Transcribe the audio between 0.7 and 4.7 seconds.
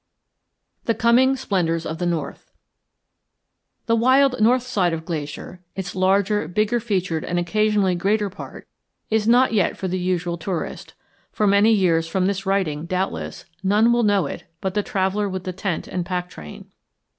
THE COMING SPLENDORS OF THE NORTH The wild north